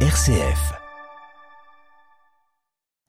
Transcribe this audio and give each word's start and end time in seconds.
RCF. 0.00 0.85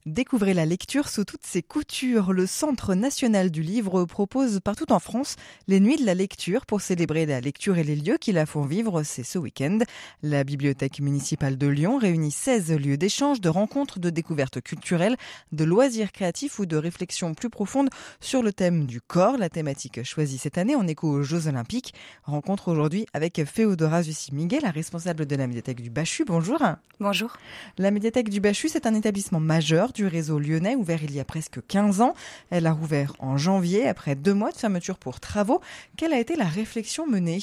Découvrez 0.08 0.54
la 0.54 0.66
lecture 0.66 1.10
sous 1.10 1.25
toutes 1.25 1.46
ses 1.46 1.62
coutures. 1.62 2.32
Le 2.32 2.48
Centre 2.48 2.96
national 2.96 3.51
du 3.51 3.62
livre 3.62 4.06
propose 4.06 4.62
partout 4.62 4.90
en 4.94 5.00
France 5.00 5.35
les 5.67 5.82
nuits 5.82 5.98
de 5.98 6.06
la 6.06 6.14
lecture 6.14 6.66
pour 6.66 6.80
célébrer 6.80 7.26
la 7.26 7.42
lecture 7.42 7.78
et 7.78 7.83
les 7.83 7.98
lieux 7.98 8.18
qui 8.18 8.32
la 8.32 8.46
font 8.46 8.62
vivre. 8.62 9.04
C'est 9.04 9.23
ce 9.23 9.38
week-end. 9.38 9.80
La 10.23 10.46
bibliothèque 10.46 11.02
municipale 11.02 11.57
de 11.57 11.68
Lyon 11.68 11.98
réunit 11.98 12.32
16 12.32 12.71
lieux 12.78 12.96
d'échange, 12.96 13.42
de 13.42 13.50
rencontres, 13.50 14.00
de 14.00 14.10
découvertes 14.10 14.62
culturelles, 14.62 15.18
de 15.52 15.66
loisirs 15.66 16.14
créatifs 16.14 16.58
ou 16.58 16.66
de 16.66 16.78
réflexions 16.78 17.34
plus 17.34 17.50
profondes 17.50 17.89
sur 18.21 18.42
le 18.42 18.54
thème 18.54 18.86
du 18.86 19.02
corps. 19.02 19.38
La 19.38 19.50
thématique 19.50 20.05
choisie 20.05 20.38
cette 20.38 20.58
année 20.58 20.76
en 20.76 20.88
écho 20.88 21.10
aux 21.10 21.24
Jeux 21.24 21.48
Olympiques. 21.48 21.94
Rencontre 22.24 22.70
aujourd'hui 22.70 23.08
avec 23.12 23.44
Féodora 23.44 24.04
Zussi-Miguel, 24.04 24.62
la 24.64 24.71
responsable 24.71 25.26
de 25.26 25.36
la 25.36 25.48
médiathèque 25.48 25.82
du 25.82 25.89
Bachu. 25.89 26.24
Bonjour. 26.24 26.64
Bonjour. 27.02 27.33
La 27.78 27.92
médiathèque 27.92 28.30
du 28.30 28.39
Bachu, 28.39 28.69
c'est 28.69 28.86
un 28.86 28.96
établissement 28.96 29.42
majeur 29.42 29.92
du 29.97 30.06
réseau 30.06 30.37
lyonnais, 30.37 30.75
ouvert 30.75 31.04
il 31.04 31.14
y 31.14 31.19
a 31.19 31.25
presque 31.25 31.60
15 31.68 32.01
ans. 32.01 32.13
Elle 32.51 32.67
a 32.67 32.71
rouvert 32.71 33.13
en 33.19 33.35
janvier, 33.35 33.88
après 33.88 34.13
deux 34.13 34.33
mois 34.33 34.51
de 34.51 34.57
fermeture 34.57 34.99
pour 34.99 35.19
travaux. 35.19 35.59
Quelle 35.97 36.13
a 36.13 36.19
été 36.19 36.35
la 36.35 36.45
réflexion 36.45 37.07
menée? 37.07 37.39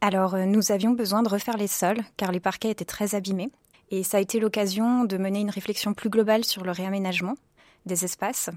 Alors, 0.00 0.34
euh, 0.34 0.44
nous 0.44 0.70
avions 0.70 0.92
besoin 0.92 1.22
de 1.22 1.28
refaire 1.28 1.56
les 1.56 1.66
sols, 1.66 2.00
car 2.16 2.30
les 2.30 2.38
parquets 2.38 2.70
étaient 2.70 2.84
très 2.84 3.16
abîmés. 3.16 3.50
Et 3.90 4.04
ça 4.04 4.18
a 4.18 4.20
été 4.20 4.38
l'occasion 4.38 5.04
de 5.04 5.16
mener 5.18 5.40
une 5.40 5.50
réflexion 5.50 5.92
plus 5.92 6.08
globale 6.08 6.44
sur 6.44 6.62
le 6.62 6.70
réaménagement 6.70 7.34
des 7.84 8.04
espaces. 8.04 8.50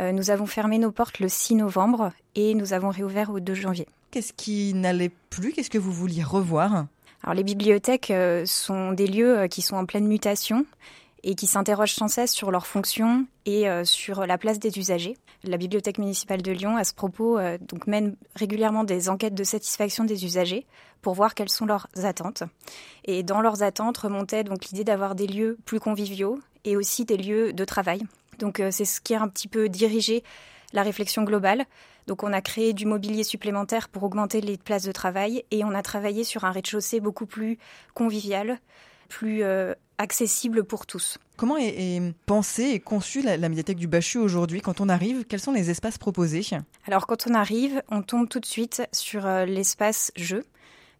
Euh, 0.00 0.12
nous 0.12 0.30
avons 0.30 0.46
fermé 0.46 0.78
nos 0.78 0.92
portes 0.92 1.18
le 1.18 1.28
6 1.28 1.56
novembre 1.56 2.12
et 2.36 2.54
nous 2.54 2.74
avons 2.74 2.90
réouvert 2.90 3.30
au 3.30 3.40
2 3.40 3.54
janvier. 3.54 3.88
Qu'est-ce 4.12 4.32
qui 4.32 4.72
n'allait 4.72 5.10
plus? 5.30 5.52
Qu'est-ce 5.52 5.70
que 5.70 5.78
vous 5.78 5.92
vouliez 5.92 6.22
revoir? 6.22 6.86
Alors 7.24 7.34
les 7.34 7.42
bibliothèques 7.42 8.12
euh, 8.12 8.46
sont 8.46 8.92
des 8.92 9.08
lieux 9.08 9.48
qui 9.48 9.62
sont 9.62 9.76
en 9.76 9.84
pleine 9.84 10.06
mutation 10.06 10.64
et 11.22 11.34
qui 11.34 11.46
s'interrogent 11.46 11.94
sans 11.94 12.08
cesse 12.08 12.32
sur 12.32 12.50
leurs 12.50 12.66
fonctions 12.66 13.26
et 13.46 13.68
euh, 13.68 13.84
sur 13.84 14.26
la 14.26 14.38
place 14.38 14.58
des 14.58 14.78
usagers. 14.78 15.16
La 15.44 15.56
Bibliothèque 15.56 15.98
municipale 15.98 16.42
de 16.42 16.52
Lyon, 16.52 16.76
à 16.76 16.84
ce 16.84 16.94
propos, 16.94 17.38
euh, 17.38 17.58
donc 17.60 17.86
mène 17.86 18.16
régulièrement 18.34 18.84
des 18.84 19.08
enquêtes 19.08 19.34
de 19.34 19.44
satisfaction 19.44 20.04
des 20.04 20.24
usagers 20.24 20.66
pour 21.02 21.14
voir 21.14 21.34
quelles 21.34 21.48
sont 21.48 21.66
leurs 21.66 21.88
attentes. 22.02 22.42
Et 23.04 23.22
dans 23.22 23.40
leurs 23.40 23.62
attentes 23.62 23.98
remontait 23.98 24.44
donc 24.44 24.66
l'idée 24.66 24.84
d'avoir 24.84 25.14
des 25.14 25.26
lieux 25.26 25.58
plus 25.64 25.80
conviviaux 25.80 26.40
et 26.64 26.76
aussi 26.76 27.04
des 27.04 27.16
lieux 27.16 27.52
de 27.52 27.64
travail. 27.64 28.02
Donc 28.38 28.60
euh, 28.60 28.70
c'est 28.70 28.84
ce 28.84 29.00
qui 29.00 29.14
a 29.14 29.22
un 29.22 29.28
petit 29.28 29.48
peu 29.48 29.68
dirigé 29.68 30.24
la 30.72 30.82
réflexion 30.82 31.22
globale. 31.24 31.64
Donc 32.06 32.22
on 32.22 32.32
a 32.32 32.40
créé 32.40 32.72
du 32.72 32.86
mobilier 32.86 33.22
supplémentaire 33.22 33.88
pour 33.88 34.02
augmenter 34.02 34.40
les 34.40 34.56
places 34.56 34.84
de 34.84 34.92
travail 34.92 35.44
et 35.50 35.64
on 35.64 35.70
a 35.70 35.82
travaillé 35.82 36.24
sur 36.24 36.44
un 36.44 36.50
rez-de-chaussée 36.50 37.00
beaucoup 37.00 37.26
plus 37.26 37.58
convivial, 37.94 38.58
plus 39.08 39.42
accessible 39.98 40.64
pour 40.64 40.86
tous. 40.86 41.18
Comment 41.36 41.56
est, 41.56 42.00
pensée 42.26 42.70
et 42.70 42.80
conçue 42.80 43.22
la, 43.22 43.36
médiathèque 43.48 43.76
du 43.76 43.86
Bachu 43.86 44.18
aujourd'hui 44.18 44.60
Quand 44.60 44.80
on 44.80 44.88
arrive, 44.88 45.24
quels 45.24 45.40
sont 45.40 45.52
les 45.52 45.70
espaces 45.70 45.98
proposés? 45.98 46.44
Alors 46.86 47.06
quand 47.06 47.26
on 47.28 47.34
arrive, 47.34 47.82
on 47.90 48.02
tombe 48.02 48.28
tout 48.28 48.40
de 48.40 48.46
suite 48.46 48.82
sur 48.92 49.26
euh, 49.26 49.44
l'espace 49.44 50.10
jeu. 50.16 50.44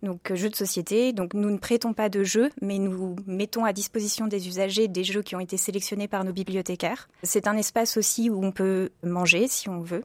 Donc 0.03 0.31
euh, 0.31 0.37
jeux 0.37 0.51
de 0.51 0.57
société. 0.57 1.13
Donc 1.13 1.35
nous 1.35 1.51
ne 1.51 1.59
prêtons 1.59 1.93
pas 1.93 2.09
de 2.09 2.23
jeux, 2.23 2.51
mais 2.63 2.79
nous 2.79 3.17
mettons 3.27 3.65
à 3.65 3.73
disposition 3.73 4.27
des 4.27 4.47
usagers 4.47 4.89
des 4.89 5.05
jeux 5.05 5.23
qui 5.23 5.35
ont 5.35 5.41
été 5.41 5.57
sélectionnés 5.57 6.09
par 6.09 6.25
nos 6.25 6.33
bibliothécaires. 6.33 7.09
C'est 7.23 7.49
un 7.49 7.57
espace 7.57 7.97
aussi 7.97 8.31
où 8.31 8.45
on 8.45 8.53
peut 8.53 8.91
manger 9.03 9.49
si 9.49 9.69
on 9.69 9.81
veut. 9.81 10.05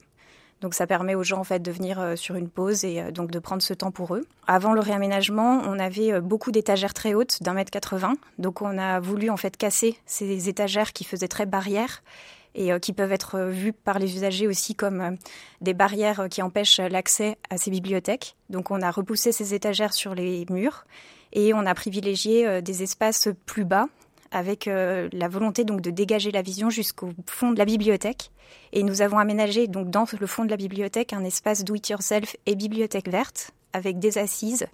Donc 0.63 0.75
ça 0.75 0.87
permet 0.87 1.13
aux 1.13 1.23
gens 1.23 1.39
en 1.39 1.43
fait 1.43 1.59
de 1.59 1.71
venir 1.71 1.99
euh, 1.99 2.15
sur 2.15 2.35
une 2.35 2.47
pause 2.47 2.85
et 2.85 3.01
euh, 3.01 3.11
donc 3.11 3.31
de 3.31 3.39
prendre 3.39 3.61
ce 3.61 3.73
temps 3.73 3.91
pour 3.91 4.15
eux. 4.15 4.25
Avant 4.47 4.71
le 4.71 4.79
réaménagement, 4.79 5.61
on 5.65 5.77
avait 5.77 6.13
euh, 6.13 6.21
beaucoup 6.21 6.53
d'étagères 6.53 6.93
très 6.93 7.13
hautes 7.13 7.43
d'un 7.43 7.51
mètre 7.51 7.69
80. 7.69 8.13
Donc 8.37 8.61
on 8.61 8.77
a 8.77 9.01
voulu 9.01 9.29
en 9.29 9.35
fait 9.35 9.57
casser 9.57 9.97
ces 10.05 10.47
étagères 10.47 10.93
qui 10.93 11.03
faisaient 11.03 11.27
très 11.27 11.45
barrières 11.45 12.01
et 12.55 12.79
qui 12.79 12.93
peuvent 12.93 13.11
être 13.11 13.39
vues 13.39 13.73
par 13.73 13.97
les 13.97 14.15
usagers 14.15 14.45
aussi 14.45 14.75
comme 14.75 15.17
des 15.61 15.73
barrières 15.73 16.27
qui 16.29 16.43
empêchent 16.43 16.79
l'accès 16.79 17.35
à 17.49 17.57
ces 17.57 17.71
bibliothèques. 17.71 18.35
Donc 18.51 18.69
on 18.69 18.79
a 18.83 18.91
repoussé 18.91 19.31
ces 19.31 19.55
étagères 19.55 19.91
sur 19.91 20.13
les 20.13 20.45
murs 20.51 20.85
et 21.31 21.55
on 21.55 21.65
a 21.65 21.73
privilégié 21.73 22.61
des 22.61 22.83
espaces 22.83 23.29
plus 23.47 23.65
bas 23.65 23.87
avec 24.33 24.67
euh, 24.67 25.07
la 25.13 25.29
volonté 25.29 25.63
donc 25.63 25.79
de 25.79 25.91
dégager 25.91 26.31
la 26.31 26.41
vision 26.41 26.69
jusqu'au 26.69 27.11
fond 27.27 27.51
de 27.51 27.57
la 27.57 27.65
bibliothèque. 27.65 28.31
Et 28.73 28.83
nous 28.83 29.01
avons 29.01 29.19
aménagé 29.19 29.67
donc 29.67 29.89
dans 29.89 30.05
le 30.19 30.27
fond 30.27 30.43
de 30.43 30.49
la 30.49 30.57
bibliothèque 30.57 31.13
un 31.13 31.23
espace 31.23 31.63
do 31.63 31.75
it 31.75 31.87
yourself 31.87 32.35
et 32.45 32.55
bibliothèque 32.55 33.07
verte 33.09 33.51
avec 33.71 33.99
des 33.99 34.17
assises, 34.17 34.65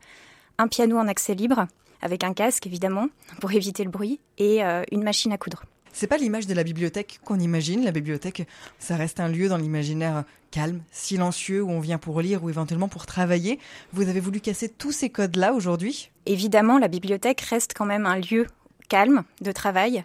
un 0.58 0.68
piano 0.68 0.98
en 0.98 1.08
accès 1.08 1.36
libre 1.36 1.68
avec 2.02 2.24
un 2.24 2.34
casque 2.34 2.66
évidemment 2.66 3.08
pour 3.42 3.52
éviter 3.52 3.84
le 3.84 3.90
bruit 3.90 4.20
et 4.38 4.64
euh, 4.64 4.84
une 4.92 5.04
machine 5.04 5.34
à 5.34 5.38
coudre. 5.38 5.64
C'est 5.92 6.08
pas 6.08 6.18
l'image 6.18 6.48
de 6.48 6.54
la 6.54 6.64
bibliothèque 6.64 7.20
qu'on 7.26 7.40
imagine. 7.40 7.84
La 7.84 7.92
bibliothèque, 7.92 8.48
ça 8.78 8.96
reste 8.96 9.20
un 9.20 9.28
lieu 9.28 9.50
dans 9.50 9.58
l'imaginaire 9.58 10.24
calme, 10.52 10.82
silencieux, 10.92 11.62
où 11.62 11.70
on 11.70 11.80
vient 11.80 11.98
pour 11.98 12.22
lire 12.22 12.44
ou 12.44 12.50
éventuellement 12.50 12.88
pour 12.88 13.06
travailler. 13.06 13.60
Vous 13.92 14.08
avez 14.08 14.20
voulu 14.20 14.40
casser 14.40 14.70
tous 14.70 14.92
ces 14.92 15.10
codes-là 15.10 15.54
aujourd'hui? 15.54 16.12
Évidemment, 16.26 16.78
la 16.78 16.88
bibliothèque 16.88 17.42
reste 17.42 17.74
quand 17.76 17.86
même 17.86 18.06
un 18.06 18.20
lieu 18.20 18.48
calme 18.90 19.24
de 19.42 19.52
travail. 19.52 20.04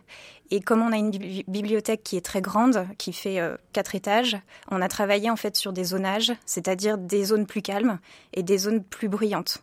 Et 0.50 0.61
comme 0.61 0.83
on 0.83 0.93
a 0.93 0.97
une 0.97 1.11
bibliothèque 1.11 2.05
qui 2.05 2.17
est 2.17 2.25
très 2.25 2.43
grande, 2.43 2.87
qui 2.99 3.12
fait 3.12 3.41
euh, 3.41 3.56
quatre 3.72 3.95
étages, 3.95 4.37
on 4.71 4.81
a 4.83 4.89
travaillé 4.89 5.31
en 5.31 5.37
fait 5.37 5.56
sur 5.56 5.72
des 5.72 5.84
zonages, 5.84 6.33
c'est-à-dire 6.47 6.99
des 6.99 7.25
zones 7.25 7.47
plus 7.47 7.62
calmes 7.62 7.99
et 8.34 8.43
des 8.43 8.59
zones 8.59 8.83
plus 8.83 9.09
bruyantes. 9.09 9.62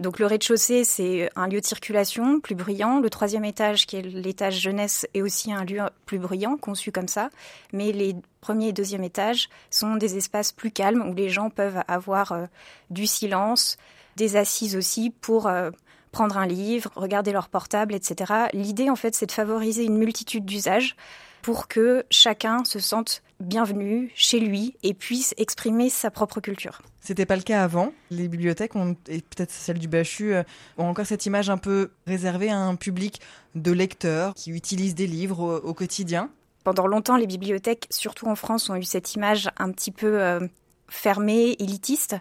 Donc 0.00 0.18
le 0.18 0.24
rez-de-chaussée, 0.24 0.84
c'est 0.84 1.28
un 1.36 1.46
lieu 1.46 1.60
de 1.60 1.66
circulation 1.66 2.40
plus 2.40 2.54
bruyant. 2.54 3.00
Le 3.00 3.10
troisième 3.10 3.44
étage, 3.44 3.86
qui 3.86 3.96
est 3.96 4.02
l'étage 4.02 4.58
jeunesse, 4.58 5.06
est 5.12 5.20
aussi 5.20 5.52
un 5.52 5.62
lieu 5.62 5.82
plus 6.06 6.18
bruyant, 6.18 6.56
conçu 6.56 6.90
comme 6.90 7.06
ça. 7.06 7.28
Mais 7.74 7.92
les 7.92 8.16
premiers 8.40 8.68
et 8.68 8.72
deuxième 8.72 9.04
étages 9.04 9.50
sont 9.68 9.96
des 9.96 10.16
espaces 10.16 10.52
plus 10.52 10.70
calmes 10.70 11.06
où 11.06 11.12
les 11.12 11.28
gens 11.28 11.50
peuvent 11.50 11.82
avoir 11.86 12.32
euh, 12.32 12.46
du 12.88 13.06
silence, 13.06 13.76
des 14.16 14.36
assises 14.36 14.74
aussi 14.74 15.10
pour 15.10 15.48
euh, 15.48 15.70
prendre 16.12 16.36
un 16.38 16.46
livre, 16.46 16.90
regarder 16.96 17.32
leur 17.32 17.48
portable, 17.48 17.94
etc. 17.94 18.48
L'idée, 18.52 18.90
en 18.90 18.96
fait, 18.96 19.14
c'est 19.14 19.26
de 19.26 19.32
favoriser 19.32 19.84
une 19.84 19.96
multitude 19.96 20.44
d'usages 20.44 20.96
pour 21.42 21.68
que 21.68 22.04
chacun 22.10 22.64
se 22.64 22.78
sente 22.78 23.22
bienvenu 23.40 24.12
chez 24.14 24.40
lui 24.40 24.76
et 24.82 24.92
puisse 24.92 25.34
exprimer 25.38 25.88
sa 25.88 26.10
propre 26.10 26.40
culture. 26.40 26.82
C'était 27.00 27.26
pas 27.26 27.36
le 27.36 27.42
cas 27.42 27.62
avant. 27.62 27.92
Les 28.10 28.28
bibliothèques 28.28 28.76
ont, 28.76 28.94
et 29.08 29.22
peut-être 29.22 29.50
celle 29.50 29.78
du 29.78 29.88
Bachu 29.88 30.34
euh, 30.34 30.42
ont 30.76 30.84
encore 30.84 31.06
cette 31.06 31.24
image 31.24 31.48
un 31.48 31.56
peu 31.56 31.90
réservée 32.06 32.50
à 32.50 32.58
un 32.58 32.76
public 32.76 33.20
de 33.54 33.72
lecteurs 33.72 34.34
qui 34.34 34.50
utilisent 34.50 34.94
des 34.94 35.06
livres 35.06 35.62
au, 35.64 35.74
quotidien. 35.74 36.30
Pendant 36.62 36.86
longtemps, 36.86 37.16
les 37.16 37.26
bibliothèques, 37.26 37.86
surtout 37.90 38.26
en 38.26 38.34
France, 38.34 38.68
ont 38.68 38.76
eu 38.76 38.84
cette 38.84 39.14
image 39.14 39.48
un 39.56 39.72
petit 39.72 39.90
peu 39.90 40.20
euh, 40.20 40.46
fermée, 40.88 41.56
élitiste. 41.58 42.16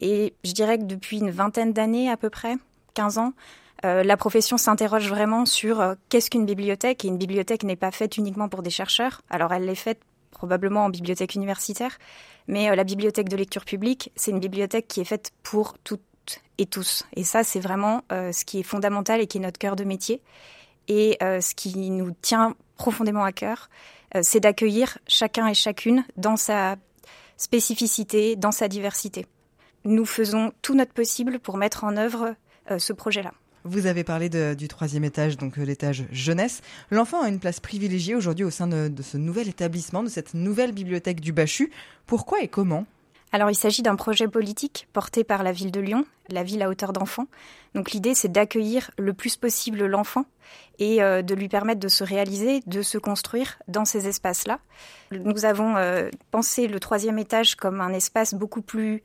Et 0.00 0.34
je 0.44 0.52
dirais 0.52 0.78
que 0.78 0.84
depuis 0.84 1.18
une 1.18 1.30
vingtaine 1.30 1.72
d'années 1.72 2.08
à 2.10 2.16
peu 2.16 2.30
près, 2.30 2.56
15 2.94 3.18
ans, 3.18 3.32
euh, 3.84 4.04
la 4.04 4.16
profession 4.16 4.56
s'interroge 4.56 5.08
vraiment 5.08 5.44
sur 5.44 5.80
euh, 5.80 5.94
qu'est-ce 6.08 6.30
qu'une 6.30 6.46
bibliothèque? 6.46 7.04
Et 7.04 7.08
une 7.08 7.18
bibliothèque 7.18 7.64
n'est 7.64 7.76
pas 7.76 7.90
faite 7.90 8.16
uniquement 8.16 8.48
pour 8.48 8.62
des 8.62 8.70
chercheurs. 8.70 9.22
Alors 9.28 9.52
elle 9.52 9.64
l'est 9.64 9.74
faite 9.74 10.00
probablement 10.30 10.84
en 10.84 10.88
bibliothèque 10.88 11.34
universitaire, 11.34 11.98
mais 12.46 12.70
euh, 12.70 12.76
la 12.76 12.84
bibliothèque 12.84 13.28
de 13.28 13.36
lecture 13.36 13.64
publique, 13.64 14.12
c'est 14.14 14.30
une 14.30 14.40
bibliothèque 14.40 14.86
qui 14.86 15.00
est 15.00 15.04
faite 15.04 15.32
pour 15.42 15.78
toutes 15.78 16.00
et 16.58 16.66
tous. 16.66 17.04
Et 17.16 17.24
ça, 17.24 17.42
c'est 17.42 17.58
vraiment 17.58 18.04
ce 18.10 18.44
qui 18.44 18.60
est 18.60 18.62
fondamental 18.62 19.20
et 19.20 19.26
qui 19.26 19.38
est 19.38 19.40
notre 19.40 19.58
cœur 19.58 19.74
de 19.74 19.82
métier. 19.82 20.22
Et 20.86 21.18
ce 21.20 21.54
qui 21.54 21.90
nous 21.90 22.12
tient 22.22 22.54
profondément 22.76 23.24
à 23.24 23.32
cœur, 23.32 23.68
c'est 24.20 24.38
d'accueillir 24.38 24.98
chacun 25.08 25.48
et 25.48 25.54
chacune 25.54 26.04
dans 26.16 26.36
sa 26.36 26.76
spécificité, 27.36 28.36
dans 28.36 28.52
sa 28.52 28.68
diversité. 28.68 29.26
Nous 29.84 30.04
faisons 30.04 30.52
tout 30.62 30.76
notre 30.76 30.92
possible 30.92 31.40
pour 31.40 31.56
mettre 31.56 31.82
en 31.82 31.96
œuvre 31.96 32.36
ce 32.78 32.92
projet-là. 32.92 33.32
Vous 33.64 33.86
avez 33.86 34.02
parlé 34.02 34.28
du 34.28 34.66
troisième 34.66 35.04
étage, 35.04 35.36
donc 35.36 35.56
euh, 35.56 35.64
l'étage 35.64 36.04
jeunesse. 36.10 36.62
L'enfant 36.90 37.22
a 37.22 37.28
une 37.28 37.38
place 37.38 37.60
privilégiée 37.60 38.16
aujourd'hui 38.16 38.44
au 38.44 38.50
sein 38.50 38.66
de, 38.66 38.90
ce 39.02 39.16
nouvel 39.16 39.48
établissement, 39.48 40.02
de 40.02 40.08
cette 40.08 40.34
nouvelle 40.34 40.72
bibliothèque 40.72 41.20
du 41.20 41.32
Bachu. 41.32 41.70
Pourquoi 42.06 42.42
et 42.42 42.48
comment? 42.48 42.86
Alors 43.30 43.50
il 43.50 43.54
s'agit 43.54 43.82
d'un 43.82 43.96
projet 43.96 44.28
politique 44.28 44.88
porté 44.92 45.24
par 45.24 45.42
la 45.42 45.52
ville 45.52 45.70
de 45.70 45.80
Lyon, 45.80 46.04
la 46.28 46.42
ville 46.42 46.62
à 46.62 46.68
hauteur 46.68 46.92
d'enfant. 46.92 47.28
Donc 47.74 47.92
l'idée 47.92 48.14
c'est 48.14 48.30
d'accueillir 48.30 48.90
le 48.98 49.14
plus 49.14 49.36
possible 49.36 49.86
l'enfant 49.86 50.26
et 50.78 51.02
euh, 51.02 51.22
de 51.22 51.34
lui 51.34 51.48
permettre 51.48 51.80
de 51.80 51.88
se 51.88 52.04
réaliser, 52.04 52.62
de 52.66 52.82
se 52.82 52.98
construire 52.98 53.58
dans 53.68 53.86
ces 53.86 54.06
espaces-là. 54.06 54.58
Nous 55.12 55.44
avons 55.44 55.76
pensé 56.30 56.66
le 56.66 56.80
troisième 56.80 57.18
étage 57.18 57.54
comme 57.54 57.80
un 57.80 57.92
espace 57.92 58.34
beaucoup 58.34 58.60
plus 58.60 59.02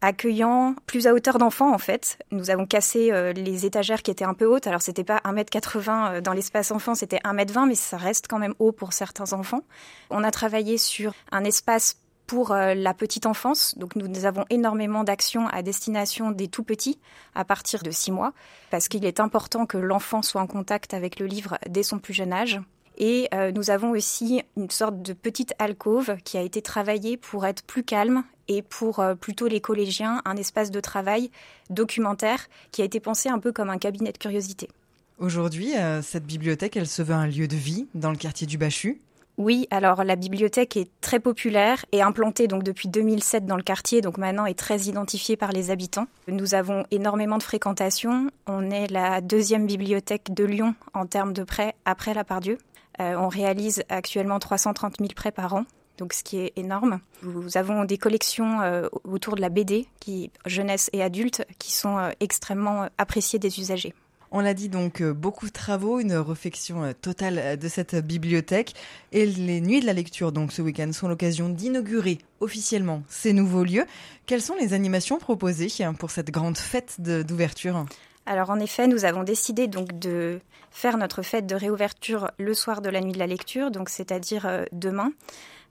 accueillant, 0.00 0.74
plus 0.86 1.06
à 1.06 1.14
hauteur 1.14 1.38
d'enfants 1.38 1.72
en 1.72 1.78
fait. 1.78 2.18
Nous 2.30 2.50
avons 2.50 2.66
cassé 2.66 3.10
euh, 3.10 3.32
les 3.32 3.66
étagères 3.66 4.02
qui 4.02 4.10
étaient 4.10 4.24
un 4.24 4.34
peu 4.34 4.46
hautes. 4.46 4.66
Alors 4.66 4.82
c'était 4.82 5.04
pas 5.04 5.18
1m80 5.24 5.88
euh, 5.88 6.20
dans 6.20 6.32
l'espace 6.32 6.70
enfant, 6.70 6.94
c'était 6.94 7.18
1m20, 7.18 7.68
mais 7.68 7.74
ça 7.74 7.96
reste 7.96 8.26
quand 8.28 8.38
même 8.38 8.54
haut 8.58 8.72
pour 8.72 8.92
certains 8.92 9.32
enfants. 9.32 9.62
On 10.10 10.22
a 10.22 10.30
travaillé 10.30 10.78
sur 10.78 11.14
un 11.32 11.44
espace 11.44 11.96
pour 12.26 12.52
euh, 12.52 12.74
la 12.74 12.94
petite 12.94 13.26
enfance. 13.26 13.76
Donc 13.78 13.96
nous 13.96 14.24
avons 14.24 14.44
énormément 14.50 15.04
d'actions 15.04 15.48
à 15.48 15.62
destination 15.62 16.30
des 16.30 16.48
tout 16.48 16.64
petits 16.64 16.98
à 17.34 17.44
partir 17.44 17.82
de 17.82 17.90
six 17.90 18.12
mois, 18.12 18.32
parce 18.70 18.88
qu'il 18.88 19.04
est 19.04 19.20
important 19.20 19.66
que 19.66 19.78
l'enfant 19.78 20.22
soit 20.22 20.40
en 20.40 20.46
contact 20.46 20.94
avec 20.94 21.18
le 21.18 21.26
livre 21.26 21.58
dès 21.68 21.82
son 21.82 21.98
plus 21.98 22.14
jeune 22.14 22.32
âge. 22.32 22.60
Et 22.96 23.28
nous 23.56 23.70
avons 23.70 23.90
aussi 23.90 24.40
une 24.56 24.70
sorte 24.70 25.02
de 25.02 25.14
petite 25.14 25.52
alcôve 25.58 26.16
qui 26.22 26.38
a 26.38 26.42
été 26.42 26.62
travaillée 26.62 27.16
pour 27.16 27.44
être 27.44 27.64
plus 27.64 27.82
calme 27.82 28.22
et 28.48 28.62
pour 28.62 29.00
euh, 29.00 29.14
plutôt 29.14 29.46
les 29.46 29.60
collégiens, 29.60 30.22
un 30.24 30.36
espace 30.36 30.70
de 30.70 30.80
travail 30.80 31.30
documentaire 31.70 32.48
qui 32.72 32.82
a 32.82 32.84
été 32.84 33.00
pensé 33.00 33.28
un 33.28 33.38
peu 33.38 33.52
comme 33.52 33.70
un 33.70 33.78
cabinet 33.78 34.12
de 34.12 34.18
curiosité. 34.18 34.68
Aujourd'hui, 35.18 35.74
cette 36.02 36.26
bibliothèque, 36.26 36.76
elle 36.76 36.88
se 36.88 37.00
veut 37.00 37.14
un 37.14 37.28
lieu 37.28 37.46
de 37.46 37.54
vie 37.54 37.86
dans 37.94 38.10
le 38.10 38.16
quartier 38.16 38.48
du 38.48 38.58
Bachu? 38.58 39.00
Oui, 39.36 39.66
alors 39.70 40.04
la 40.04 40.14
bibliothèque 40.14 40.76
est 40.76 40.88
très 41.00 41.18
populaire 41.18 41.84
et 41.90 42.02
implantée 42.02 42.46
donc 42.46 42.62
depuis 42.62 42.88
2007 42.88 43.46
dans 43.46 43.56
le 43.56 43.64
quartier, 43.64 44.00
donc 44.00 44.16
maintenant 44.16 44.46
est 44.46 44.58
très 44.58 44.82
identifiée 44.82 45.36
par 45.36 45.50
les 45.50 45.72
habitants. 45.72 46.06
Nous 46.28 46.54
avons 46.54 46.84
énormément 46.92 47.38
de 47.38 47.42
fréquentation. 47.42 48.30
On 48.46 48.70
est 48.70 48.88
la 48.92 49.20
deuxième 49.20 49.66
bibliothèque 49.66 50.32
de 50.32 50.44
Lyon 50.44 50.76
en 50.94 51.06
termes 51.06 51.32
de 51.32 51.42
prêts 51.42 51.74
après 51.84 52.14
la 52.14 52.22
Pardieu. 52.22 52.58
Euh, 53.00 53.16
on 53.16 53.26
réalise 53.26 53.82
actuellement 53.88 54.38
330 54.38 54.98
000 54.98 55.10
prêts 55.16 55.32
par 55.32 55.54
an, 55.54 55.64
donc 55.98 56.12
ce 56.12 56.22
qui 56.24 56.38
est 56.38 56.52
énorme. 56.56 57.00
Nous 57.22 57.56
avons 57.56 57.84
des 57.84 57.98
collections 57.98 58.60
euh, 58.60 58.88
autour 59.04 59.36
de 59.36 59.40
la 59.40 59.48
BD, 59.48 59.86
qui 60.00 60.30
jeunesse 60.46 60.90
et 60.92 61.02
adultes, 61.02 61.44
qui 61.58 61.72
sont 61.72 61.98
euh, 61.98 62.10
extrêmement 62.20 62.88
appréciées 62.98 63.38
des 63.38 63.60
usagers. 63.60 63.94
On 64.36 64.40
l'a 64.40 64.52
dit 64.52 64.68
donc, 64.68 65.00
euh, 65.00 65.12
beaucoup 65.12 65.46
de 65.46 65.52
travaux, 65.52 66.00
une 66.00 66.16
réflexion 66.16 66.82
euh, 66.82 66.92
totale 66.92 67.38
euh, 67.38 67.54
de 67.54 67.68
cette 67.68 67.94
bibliothèque. 67.94 68.74
Et 69.12 69.26
les 69.26 69.60
nuits 69.60 69.80
de 69.80 69.86
la 69.86 69.92
lecture, 69.92 70.32
donc 70.32 70.50
ce 70.50 70.60
week-end, 70.60 70.90
sont 70.92 71.06
l'occasion 71.06 71.48
d'inaugurer 71.48 72.18
officiellement 72.40 73.04
ces 73.06 73.32
nouveaux 73.32 73.62
lieux. 73.62 73.86
Quelles 74.26 74.42
sont 74.42 74.56
les 74.56 74.72
animations 74.72 75.18
proposées 75.18 75.68
pour 76.00 76.10
cette 76.10 76.32
grande 76.32 76.58
fête 76.58 76.96
d'ouverture? 77.00 77.86
Alors 78.26 78.50
en 78.50 78.58
effet, 78.58 78.88
nous 78.88 79.04
avons 79.04 79.22
décidé 79.22 79.68
donc 79.68 80.00
de 80.00 80.40
faire 80.72 80.98
notre 80.98 81.22
fête 81.22 81.46
de 81.46 81.54
réouverture 81.54 82.32
le 82.36 82.54
soir 82.54 82.82
de 82.82 82.88
la 82.88 83.00
nuit 83.00 83.12
de 83.12 83.20
la 83.20 83.28
lecture, 83.28 83.70
donc 83.70 83.88
c'est-à-dire 83.88 84.64
demain 84.72 85.12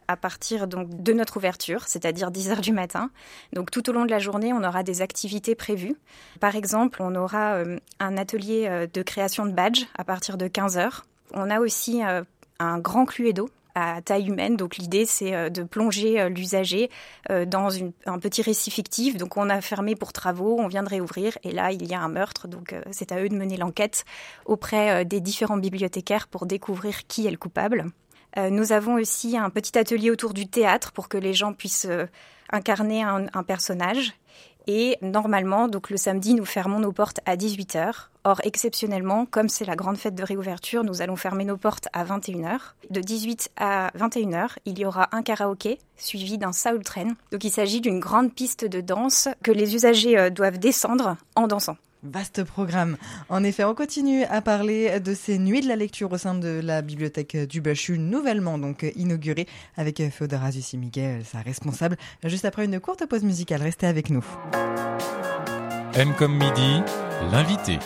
à 0.07 0.17
partir 0.17 0.67
donc 0.67 0.89
de 0.89 1.13
notre 1.13 1.37
ouverture, 1.37 1.87
c'est-à-dire 1.87 2.31
10 2.31 2.51
heures 2.51 2.61
du 2.61 2.73
matin. 2.73 3.09
Donc 3.53 3.71
tout 3.71 3.89
au 3.89 3.93
long 3.93 4.05
de 4.05 4.11
la 4.11 4.19
journée, 4.19 4.53
on 4.53 4.63
aura 4.63 4.83
des 4.83 5.01
activités 5.01 5.55
prévues. 5.55 5.95
Par 6.39 6.55
exemple, 6.55 7.01
on 7.01 7.15
aura 7.15 7.55
euh, 7.55 7.79
un 7.99 8.17
atelier 8.17 8.67
euh, 8.67 8.87
de 8.91 9.01
création 9.01 9.45
de 9.45 9.51
badges 9.51 9.85
à 9.95 10.03
partir 10.03 10.37
de 10.37 10.47
15 10.47 10.77
heures. 10.77 11.05
On 11.33 11.49
a 11.49 11.59
aussi 11.59 12.03
euh, 12.03 12.23
un 12.59 12.79
grand 12.79 13.05
cluedo 13.05 13.49
à 13.75 14.01
taille 14.03 14.27
humaine. 14.27 14.55
Donc 14.55 14.77
l'idée, 14.77 15.05
c'est 15.07 15.49
de 15.49 15.63
plonger 15.63 16.29
l'usager 16.29 16.91
dans 17.47 17.69
un 18.05 18.19
petit 18.19 18.43
récit 18.43 18.69
fictif. 18.69 19.17
Donc 19.17 19.35
on 19.35 19.49
a 19.49 19.61
fermé 19.61 19.95
pour 19.95 20.13
travaux, 20.13 20.57
on 20.59 20.67
vient 20.67 20.83
de 20.83 20.89
réouvrir 20.89 21.39
et 21.41 21.51
là, 21.51 21.71
il 21.71 21.83
y 21.87 21.95
a 21.95 21.99
un 21.99 22.07
meurtre. 22.07 22.47
Donc 22.47 22.75
c'est 22.91 23.11
à 23.11 23.19
eux 23.19 23.29
de 23.29 23.35
mener 23.35 23.57
l'enquête 23.57 24.05
auprès 24.45 25.05
des 25.05 25.21
différents 25.21 25.57
bibliothécaires 25.57 26.27
pour 26.27 26.45
découvrir 26.45 27.07
qui 27.07 27.25
est 27.25 27.31
le 27.31 27.37
coupable. 27.37 27.85
Euh, 28.37 28.49
nous 28.49 28.71
avons 28.71 28.95
aussi 28.95 29.37
un 29.37 29.49
petit 29.49 29.77
atelier 29.77 30.09
autour 30.09 30.33
du 30.33 30.47
théâtre 30.47 30.91
pour 30.91 31.07
que 31.09 31.17
les 31.17 31.33
gens 31.33 31.53
puissent 31.53 31.87
euh, 31.89 32.05
incarner 32.51 33.03
un, 33.03 33.43
personnage. 33.43 34.13
Et 34.65 34.97
normalement, 35.01 35.67
donc 35.67 35.89
le 35.89 35.97
samedi, 35.97 36.33
nous 36.33 36.45
fermons 36.45 36.79
nos 36.79 36.93
portes 36.93 37.19
à 37.25 37.35
18h. 37.35 38.07
Or, 38.23 38.39
exceptionnellement, 38.43 39.25
comme 39.25 39.49
c'est 39.49 39.65
la 39.65 39.75
grande 39.75 39.97
fête 39.97 40.15
de 40.15 40.23
réouverture, 40.23 40.85
nous 40.85 41.01
allons 41.01 41.17
fermer 41.17 41.43
nos 41.43 41.57
portes 41.57 41.89
à 41.91 42.05
21h. 42.05 42.59
De 42.89 43.01
18 43.01 43.51
à 43.57 43.91
21h, 43.97 44.51
il 44.63 44.79
y 44.79 44.85
aura 44.85 45.09
un 45.11 45.21
karaoké 45.21 45.79
suivi 45.97 46.37
d'un 46.37 46.53
soul 46.53 46.81
train. 46.83 47.09
Donc 47.31 47.43
il 47.43 47.51
s'agit 47.51 47.81
d'une 47.81 47.99
grande 47.99 48.33
piste 48.33 48.63
de 48.63 48.79
danse 48.79 49.27
que 49.43 49.51
les 49.51 49.75
usagers 49.75 50.17
euh, 50.17 50.29
doivent 50.29 50.59
descendre 50.59 51.17
en 51.35 51.47
dansant. 51.47 51.75
Vaste 52.03 52.43
programme. 52.43 52.97
En 53.29 53.43
effet, 53.43 53.63
on 53.63 53.73
continue 53.73 54.23
à 54.25 54.41
parler 54.41 54.99
de 54.99 55.13
ces 55.13 55.39
nuits 55.39 55.61
de 55.61 55.67
la 55.67 55.77
lecture 55.77 56.11
au 56.11 56.17
sein 56.17 56.35
de 56.35 56.59
la 56.61 56.81
bibliothèque 56.81 57.37
du 57.47 57.61
Bachu, 57.61 57.97
nouvellement 57.97 58.57
donc 58.57 58.85
inaugurée 58.95 59.47
avec 59.77 60.01
Féodora 60.11 60.51
Zussi-Miguel, 60.51 61.23
sa 61.23 61.39
responsable, 61.39 61.95
juste 62.25 62.45
après 62.45 62.65
une 62.65 62.79
courte 62.79 63.05
pause 63.05 63.23
musicale. 63.23 63.61
Restez 63.61 63.87
avec 63.87 64.09
nous. 64.09 64.25
M 65.95 66.13
comme 66.17 66.33
midi, 66.33 66.81
l'invité. 67.31 67.79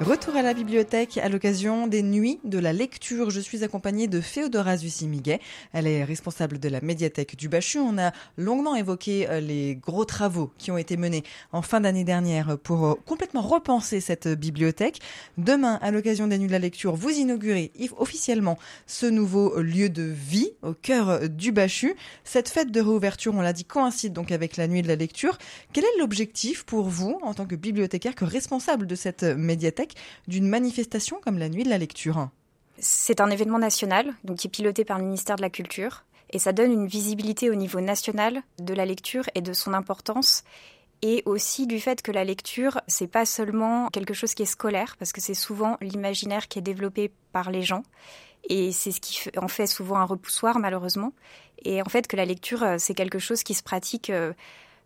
Retour 0.00 0.34
à 0.34 0.42
la 0.42 0.54
bibliothèque 0.54 1.18
à 1.18 1.28
l'occasion 1.28 1.86
des 1.86 2.02
nuits 2.02 2.40
de 2.42 2.58
la 2.58 2.72
lecture. 2.72 3.30
Je 3.30 3.38
suis 3.38 3.62
accompagnée 3.62 4.08
de 4.08 4.20
Féodora 4.20 4.76
Zussi-Miguet. 4.76 5.38
Elle 5.72 5.86
est 5.86 6.02
responsable 6.02 6.58
de 6.58 6.68
la 6.68 6.80
médiathèque 6.80 7.36
du 7.36 7.48
Bachu. 7.48 7.78
On 7.78 7.96
a 7.96 8.10
longuement 8.36 8.74
évoqué 8.74 9.28
euh, 9.30 9.38
les 9.38 9.76
gros 9.76 10.04
travaux 10.04 10.50
qui 10.58 10.72
ont 10.72 10.76
été 10.76 10.96
menés 10.96 11.22
en 11.52 11.62
fin 11.62 11.80
d'année 11.80 12.02
dernière 12.02 12.58
pour 12.58 12.86
euh, 12.86 12.94
complètement 13.06 13.40
repenser 13.40 14.00
cette 14.00 14.26
bibliothèque. 14.26 14.98
Demain, 15.38 15.78
à 15.80 15.92
l'occasion 15.92 16.26
des 16.26 16.38
nuits 16.38 16.48
de 16.48 16.52
la 16.52 16.58
lecture, 16.58 16.96
vous 16.96 17.10
inaugurez 17.10 17.70
officiellement 17.96 18.58
ce 18.88 19.06
nouveau 19.06 19.60
lieu 19.60 19.90
de 19.90 20.02
vie 20.02 20.50
au 20.62 20.74
cœur 20.74 21.28
du 21.30 21.52
Bachu. 21.52 21.94
Cette 22.24 22.48
fête 22.48 22.72
de 22.72 22.80
réouverture, 22.80 23.32
on 23.32 23.40
l'a 23.40 23.52
dit, 23.52 23.64
coïncide 23.64 24.12
donc 24.12 24.32
avec 24.32 24.56
la 24.56 24.66
nuit 24.66 24.82
de 24.82 24.88
la 24.88 24.96
lecture. 24.96 25.38
Quel 25.72 25.84
est 25.84 25.98
l'objectif 26.00 26.64
pour 26.64 26.88
vous, 26.88 27.20
en 27.22 27.32
tant 27.32 27.46
que 27.46 27.54
bibliothécaire, 27.54 28.16
que 28.16 28.24
responsable 28.24 28.88
de 28.88 28.96
cette 28.96 29.22
médiathèque? 29.22 29.83
D'une 30.28 30.48
manifestation 30.48 31.18
comme 31.22 31.38
la 31.38 31.48
Nuit 31.48 31.64
de 31.64 31.70
la 31.70 31.78
lecture 31.78 32.28
C'est 32.78 33.20
un 33.20 33.30
événement 33.30 33.58
national, 33.58 34.14
donc 34.24 34.38
qui 34.38 34.48
est 34.48 34.50
piloté 34.50 34.84
par 34.84 34.98
le 34.98 35.04
ministère 35.04 35.36
de 35.36 35.42
la 35.42 35.50
Culture, 35.50 36.04
et 36.30 36.38
ça 36.38 36.52
donne 36.52 36.72
une 36.72 36.86
visibilité 36.86 37.50
au 37.50 37.54
niveau 37.54 37.80
national 37.80 38.42
de 38.58 38.74
la 38.74 38.86
lecture 38.86 39.24
et 39.34 39.40
de 39.40 39.52
son 39.52 39.74
importance 39.74 40.44
et 41.02 41.22
aussi 41.26 41.66
du 41.66 41.80
fait 41.80 42.00
que 42.00 42.10
la 42.12 42.24
lecture, 42.24 42.80
c'est 42.86 43.06
pas 43.06 43.26
seulement 43.26 43.88
quelque 43.90 44.14
chose 44.14 44.32
qui 44.32 44.42
est 44.42 44.46
scolaire, 44.46 44.96
parce 44.98 45.12
que 45.12 45.20
c'est 45.20 45.34
souvent 45.34 45.76
l'imaginaire 45.82 46.48
qui 46.48 46.58
est 46.58 46.62
développé 46.62 47.12
par 47.32 47.50
les 47.50 47.60
gens, 47.60 47.82
et 48.48 48.72
c'est 48.72 48.90
ce 48.90 49.00
qui 49.00 49.28
en 49.36 49.48
fait 49.48 49.66
souvent 49.66 49.96
un 49.96 50.04
repoussoir 50.04 50.58
malheureusement. 50.58 51.12
Et 51.62 51.82
en 51.82 51.86
fait 51.86 52.06
que 52.06 52.16
la 52.16 52.24
lecture, 52.24 52.62
euh, 52.62 52.76
c'est 52.78 52.94
quelque 52.94 53.18
chose 53.18 53.42
qui 53.42 53.54
se 53.54 53.62
pratique 53.62 54.10
euh, 54.10 54.32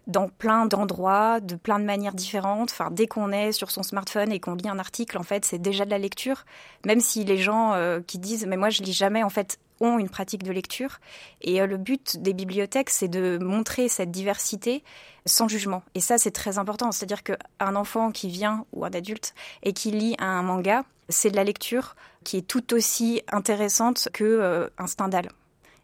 dans 0.07 0.29
plein 0.29 0.67
d'endroits, 0.67 1.41
de 1.41 1.55
plein 1.55 1.79
de 1.79 1.85
manières 1.85 2.15
différentes. 2.15 2.71
Enfin, 2.71 2.91
dès 2.91 3.07
qu'on 3.07 3.31
est 3.31 3.53
sur 3.53 3.71
son 3.71 3.83
smartphone 3.83 4.33
et 4.33 4.41
qu'on 4.41 4.55
lit 4.55 4.69
un 4.69 4.79
article, 4.79 5.19
en 5.19 5.23
fait, 5.23 5.45
c'est 5.45 5.59
déjà 5.59 5.85
de 5.85 5.91
la 5.91 5.99
lecture. 5.99 6.45
Même 6.87 7.01
si 7.01 7.25
les 7.25 7.39
gens 7.39 7.75
euh, 7.75 8.01
qui 8.07 8.19
disent 8.19 8.47
mais 8.47 8.57
moi 8.57 8.71
je 8.71 8.83
lis 8.83 8.93
jamais, 8.93 9.23
en 9.23 9.29
fait, 9.29 9.59
ont 9.81 9.99
une 9.99 10.09
pratique 10.09 10.43
de 10.43 10.53
lecture. 10.53 10.99
Et 11.43 11.61
euh, 11.61 11.67
le 11.67 11.77
but 11.77 12.17
des 12.21 12.33
bibliothèques, 12.33 12.91
c'est 12.91 13.09
de 13.09 13.39
montrer 13.41 13.89
cette 13.89 14.11
diversité 14.11 14.83
sans 15.27 15.49
jugement. 15.49 15.83
Et 15.95 16.01
ça, 16.01 16.19
c'est 16.19 16.31
très 16.31 16.59
important. 16.59 16.91
C'est-à-dire 16.91 17.23
qu'un 17.23 17.77
enfant 17.77 18.11
qui 18.11 18.29
vient 18.29 18.65
ou 18.73 18.85
un 18.85 18.91
adulte 18.91 19.35
et 19.63 19.73
qui 19.73 19.91
lit 19.91 20.17
un 20.19 20.43
manga, 20.43 20.85
c'est 21.09 21.31
de 21.31 21.37
la 21.37 21.45
lecture 21.45 21.97
qui 22.25 22.39
est 22.39 22.47
tout 22.47 22.75
aussi 22.75 23.23
intéressante 23.31 24.09
que 24.13 24.25
euh, 24.25 24.69
Stendhal. 24.87 25.29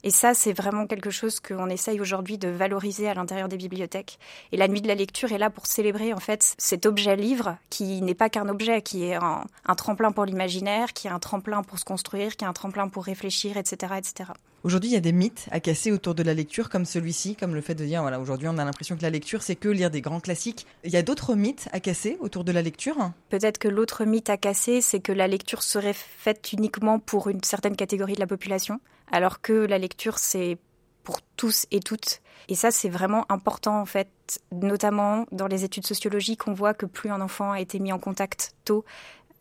Et 0.07 0.11
ça, 0.11 0.35
c'est 0.35 0.53
vraiment 0.53 0.87
quelque 0.87 1.09
chose 1.09 1.41
qu'on 1.41 1.71
essaye 1.71 1.99
aujourd'hui 1.99 2.37
de 2.37 2.49
valoriser 2.49 3.09
à 3.09 3.15
l'intérieur 3.15 3.49
des 3.49 3.57
bibliothèques. 3.57 4.19
Et 4.53 4.59
la 4.59 4.69
nuit 4.69 4.83
de 4.83 4.87
la 4.87 4.95
lecture 4.95 5.33
est 5.33 5.39
là 5.39 5.49
pour 5.49 5.67
célébrer 5.67 6.13
en 6.13 6.21
fait 6.21 6.55
cet 6.59 6.85
objet 6.85 7.17
livre 7.17 7.57
qui 7.71 8.03
n'est 8.03 8.15
pas 8.15 8.29
qu'un 8.29 8.51
objet, 8.51 8.83
qui 8.83 9.07
est 9.07 9.15
un, 9.15 9.47
tremplin 9.79 10.13
pour 10.13 10.27
l'imaginaire, 10.27 10.93
qui 10.93 11.07
est 11.07 11.11
un 11.11 11.19
tremplin 11.19 11.63
pour 11.63 11.79
se 11.79 11.87
construire, 11.87 12.37
qui 12.37 12.45
est 12.45 12.49
un 12.49 12.53
tremplin 12.53 12.89
pour 12.89 13.05
réfléchir, 13.05 13.57
etc., 13.57 13.95
etc. 13.97 14.31
Aujourd'hui, 14.65 14.89
il 14.89 14.95
y 14.95 14.97
a 14.97 15.01
des 15.01 15.13
mythes 15.13 15.47
à 15.51 15.61
casser 15.61 15.93
autour 15.93 16.15
de 16.15 16.23
la 16.23 16.33
lecture, 16.33 16.71
comme 16.71 16.87
celui-ci, 16.87 17.37
comme 17.37 17.55
le 17.55 17.61
fait 17.61 17.75
de 17.75 17.85
dire, 17.85 18.01
voilà, 18.01 18.19
aujourd'hui, 18.19 18.49
on 18.49 18.57
a 18.57 18.65
l'impression 18.65 18.97
que 18.97 19.03
la 19.03 19.11
lecture, 19.11 19.43
c'est 19.43 19.57
que 19.57 19.69
lire 19.69 19.91
des 19.91 20.01
grands 20.01 20.21
classiques. 20.21 20.67
Il 20.85 20.91
y 20.91 20.97
a 20.97 21.03
d'autres 21.03 21.35
mythes 21.35 21.69
à 21.73 21.81
casser 21.81 22.17
autour 22.21 22.45
de 22.45 22.53
la 22.53 22.63
lecture? 22.63 23.13
Peut-être 23.29 23.59
que 23.59 23.69
l'autre 23.69 24.07
mythe 24.07 24.31
à 24.31 24.39
casser, 24.39 24.81
c'est 24.81 25.01
que 25.01 25.13
la 25.13 25.29
lecture 25.29 25.63
serait 25.63 25.93
faite 25.93 26.55
uniquement 26.55 26.99
pour 26.99 27.29
une 27.29 27.45
certaine 27.45 27.77
catégorie 27.77 28.15
de 28.15 28.21
la 28.21 28.27
population 28.27 28.81
alors 29.13 29.43
que 29.43 29.53
la 29.53 29.77
lecture, 29.77 30.19
c'est 30.19 30.57
pour 31.03 31.21
tous 31.37 31.67
et 31.71 31.81
toutes. 31.81 32.23
Et 32.49 32.55
ça, 32.55 32.71
c'est 32.71 32.89
vraiment 32.89 33.27
important, 33.29 33.79
en 33.79 33.85
fait, 33.85 34.09
notamment 34.51 35.27
dans 35.31 35.47
les 35.47 35.65
études 35.65 35.87
sociologiques, 35.87 36.49
on 36.49 36.55
voit 36.55 36.73
que 36.73 36.87
plus 36.87 37.11
un 37.11 37.21
enfant 37.21 37.53
a 37.53 37.61
été 37.61 37.79
mis 37.81 37.93
en 37.93 37.99
contact 37.99 38.55
tôt 38.65 38.87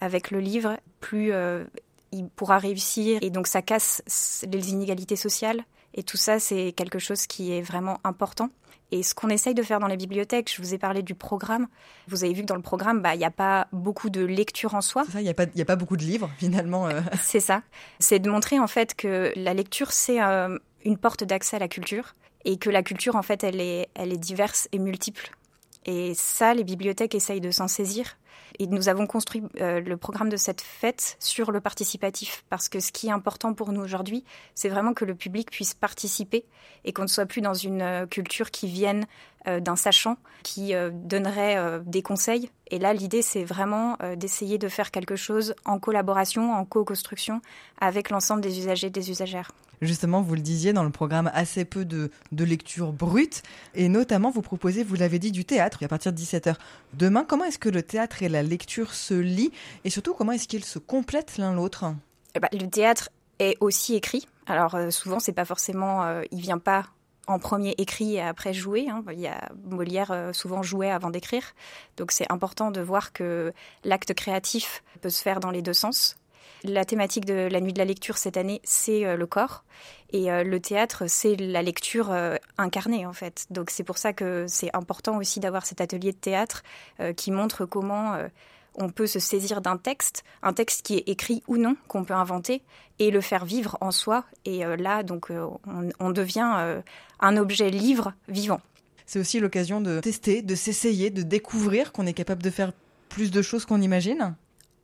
avec 0.01 0.32
le 0.32 0.42
livre, 0.42 0.77
plus 1.00 1.32
euh, 1.32 1.63
il 2.13 2.27
pourra 2.29 2.58
réussir. 2.58 3.20
Et 3.22 3.29
donc, 3.29 3.48
ça 3.48 3.62
casse 3.62 4.01
les 4.50 4.72
inégalités 4.72 5.15
sociales. 5.15 5.63
Et 5.96 6.03
tout 6.03 6.17
ça, 6.17 6.39
c'est 6.39 6.74
quelque 6.74 7.00
chose 7.00 7.27
qui 7.27 7.51
est 7.51 7.62
vraiment 7.62 8.00
important. 8.03 8.50
Et 8.91 9.01
ce 9.01 9.15
qu'on 9.15 9.29
essaye 9.29 9.55
de 9.55 9.63
faire 9.63 9.79
dans 9.79 9.88
les 9.88 9.98
bibliothèques, 9.98 10.51
je 10.55 10.62
vous 10.62 10.75
ai 10.75 10.77
parlé 10.77 11.01
du 11.01 11.15
programme. 11.15 11.67
Vous 12.08 12.24
avez 12.24 12.34
vu 12.34 12.41
que 12.43 12.48
dans 12.48 12.55
le 12.55 12.62
programme, 12.62 13.01
bah, 13.01 13.15
il 13.15 13.17
n'y 13.17 13.25
a 13.25 13.32
pas 13.32 13.67
beaucoup 13.72 14.12
de 14.12 14.24
lecture 14.24 14.75
en 14.75 14.82
soi. 14.82 15.03
C'est 15.08 15.13
ça, 15.13 15.22
il 15.22 15.24
n'y 15.24 15.32
a, 15.32 15.34
pas, 15.34 15.46
a 15.46 15.65
pas 15.65 15.75
beaucoup 15.75 15.98
de 15.98 16.03
livres 16.03 16.29
finalement. 16.38 16.88
Euh. 16.88 17.01
C'est 17.22 17.39
ça. 17.39 17.63
C'est 18.00 18.20
de 18.20 18.29
montrer 18.29 18.60
en 18.60 18.67
fait 18.67 18.93
que 18.93 19.34
la 19.36 19.55
lecture, 19.55 19.91
c'est 19.91 20.22
euh, 20.22 20.60
une 20.86 20.98
porte 20.98 21.24
d'accès 21.24 21.55
à 21.55 21.60
la 21.60 21.67
culture 21.67 22.13
et 22.46 22.58
que 22.58 22.70
la 22.70 22.84
culture, 22.84 23.15
en 23.15 23.24
fait, 23.24 23.43
elle 23.43 23.62
est, 23.62 23.89
elle 23.96 24.13
est 24.13 24.17
diverse 24.17 24.67
et 24.72 24.77
multiple. 24.77 25.32
Et 25.86 26.13
ça, 26.13 26.53
les 26.53 26.63
bibliothèques 26.63 27.15
essayent 27.15 27.41
de 27.41 27.51
s'en 27.51 27.67
saisir. 27.67 28.17
Et 28.60 28.68
nous 28.68 28.90
avons 28.90 29.08
construit 29.08 29.44
euh, 29.60 29.80
le 29.80 29.98
programme 29.98 30.30
de 30.30 30.38
cette 30.38 30.62
fête 30.62 31.16
sur 31.20 31.52
le 31.52 31.62
participatif, 31.62 32.44
parce 32.50 32.70
que 32.70 32.80
ce 32.80 32.92
qui 32.92 33.08
est 33.08 33.12
important 33.12 33.54
pour 33.54 33.72
nous 33.72 33.82
aujourd'hui, 33.82 34.24
c'est 34.56 34.70
vraiment 34.70 34.94
que 34.94 35.06
le 35.06 35.16
public 35.16 35.52
puisse 35.52 35.74
participer 35.74 36.46
et 36.86 36.94
qu'on 36.94 37.04
ne 37.04 37.08
soit 37.08 37.25
plus 37.25 37.42
dans 37.42 37.54
une 37.54 37.82
euh, 37.82 38.06
culture 38.06 38.52
qui 38.52 38.68
vienne 38.68 39.06
euh, 39.48 39.60
d'un 39.60 39.75
sachant, 39.75 40.18
qui 40.44 40.74
donnerait 40.92 41.80
des 41.86 42.02
conseils. 42.02 42.50
Et 42.68 42.78
là, 42.78 42.94
l'idée, 42.94 43.22
c'est 43.22 43.46
vraiment 43.46 43.98
d'essayer 44.18 44.58
de 44.58 44.68
faire 44.68 44.92
quelque 44.92 45.16
chose 45.16 45.56
en 45.63 45.80
collaboration, 45.80 46.54
en 46.54 46.66
co-construction 46.66 47.42
avec 47.80 48.10
l'ensemble 48.10 48.42
des 48.42 48.60
usagers 48.60 48.88
et 48.88 48.90
des 48.90 49.10
usagères. 49.10 49.52
Justement, 49.84 50.22
vous 50.22 50.36
le 50.36 50.42
disiez 50.42 50.72
dans 50.72 50.84
le 50.84 50.90
programme, 50.92 51.30
assez 51.34 51.66
peu 51.66 51.84
de, 51.84 52.10
de 52.32 52.44
lecture 52.44 52.94
brute. 52.94 53.44
Et 53.75 53.90
notamment, 53.90 54.32
vous 54.32 54.42
proposez, 54.42 54.84
vous 54.84 54.96
l'avez 54.96 55.20
dit, 55.20 55.32
du 55.32 55.44
théâtre 55.46 55.84
à 55.84 55.88
partir 55.88 56.13
de 56.13 56.18
17h. 56.18 56.56
Demain, 56.94 57.25
comment 57.28 57.44
est-ce 57.44 57.60
que 57.60 57.70
le 57.70 57.84
théâtre 57.84 58.24
et 58.24 58.30
la 58.34 58.44
lecture 58.44 58.94
se 58.94 59.13
lient 59.13 59.52
Et 59.86 59.90
surtout, 59.90 60.13
comment 60.13 60.34
est-ce 60.34 60.48
qu'ils 60.48 60.66
se 60.66 60.80
complètent 60.80 61.38
l'un 61.38 61.54
l'autre? 61.54 61.86
Eh 62.36 62.40
ben, 62.40 62.50
Le 62.52 62.68
théâtre 62.68 63.10
est 63.40 63.58
aussi 63.62 63.96
écrit. 63.96 64.28
Alors 64.46 64.75
euh, 64.75 64.90
souvent, 64.90 65.20
c'est 65.20 65.34
pas 65.34 65.46
forcément, 65.46 66.04
euh, 66.04 66.24
il 66.32 66.42
vient 66.42 66.58
pas 66.58 66.88
en 67.28 67.40
premier 67.40 67.74
écrit 67.78 68.16
et 68.16 68.22
après 68.22 68.54
joué. 68.54 68.90
Hein. 68.90 69.04
Il 69.12 69.20
y 69.20 69.28
a 69.28 69.50
Molière 69.63 70.12
euh, 70.12 70.34
souvent 70.34 70.62
jouait 70.62 70.92
avant 70.92 71.10
d'écrire, 71.10 71.54
donc 71.96 72.12
c'est 72.12 72.30
important 72.32 72.72
de 72.72 72.82
voir 72.82 73.13
que 73.13 73.54
l'acte 73.84 74.13
créatif 74.13 74.84
peut 75.02 75.10
se 75.10 75.22
faire 75.22 75.40
dans 75.40 75.52
les 75.52 75.62
deux 75.62 75.74
sens. 75.74 76.18
La 76.65 76.86
thématique 76.86 77.25
de 77.25 77.50
la 77.51 77.60
nuit 77.60 77.74
de 77.74 77.79
la 77.79 77.86
lecture 77.86 78.17
cette 78.17 78.38
année, 78.38 78.62
c'est 78.63 79.05
euh, 79.05 79.17
le 79.17 79.25
corps. 79.25 79.65
Et 80.13 80.32
euh, 80.32 80.46
le 80.46 80.62
théâtre, 80.62 81.03
c'est 81.08 81.36
la 81.36 81.62
lecture 81.62 82.10
euh, 82.12 82.38
incarnée, 82.58 83.05
en 83.05 83.12
fait. 83.12 83.46
Donc 83.50 83.70
c'est 83.70 83.84
pour 83.84 83.98
ça 83.98 84.13
que 84.13 84.46
c'est 84.48 84.74
important 84.74 85.17
aussi 85.17 85.41
d'avoir 85.41 85.65
cet 85.65 85.82
atelier 85.82 86.13
de 86.13 86.17
théâtre 86.17 86.63
qui 87.17 87.32
montre 87.32 87.65
comment 87.65 88.17
on 88.75 88.89
peut 88.89 89.08
se 89.08 89.20
saisir 89.20 89.62
d'un 89.62 89.77
texte, 89.77 90.24
un 90.41 90.53
texte 90.53 90.86
qui 90.86 90.96
est 90.96 91.10
écrit 91.10 91.43
ou 91.48 91.58
non, 91.58 91.75
qu'on 91.88 92.05
peut 92.05 92.13
inventer, 92.13 92.62
et 93.00 93.12
le 93.12 93.20
faire 93.20 93.46
vivre 93.46 93.77
en 93.82 93.91
soi. 93.91 94.24
Et 94.46 94.63
là, 94.77 95.03
donc, 95.03 95.32
on, 96.00 96.12
devient 96.12 96.82
un 97.20 97.38
objet 97.38 97.70
livre 97.70 98.13
vivant. 98.27 98.62
C'est 99.05 99.20
aussi 99.20 99.39
l'occasion 99.39 99.82
de 99.82 100.00
tester, 100.00 100.41
de 100.41 100.55
s'essayer, 100.55 101.10
de 101.10 101.24
découvrir 101.24 101.91
qu'on 101.91 102.05
est 102.05 102.13
capable 102.13 102.43
de 102.43 102.50
faire 102.50 102.72
plus 103.10 103.32
de 103.32 103.41
choses 103.41 103.65
qu'on 103.65 103.82
imagine 103.82 104.36